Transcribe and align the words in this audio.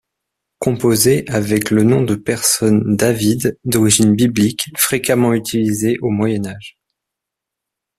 Composé 0.57 1.25
avec 1.27 1.69
le 1.69 1.83
nom 1.83 2.01
de 2.01 2.15
personne 2.15 2.95
David, 2.95 3.59
d'origine 3.65 4.15
biblique, 4.15 4.71
fréquemment 4.75 5.31
utilisé 5.31 5.99
au 6.01 6.09
Moyen 6.09 6.43
Age. 6.45 6.79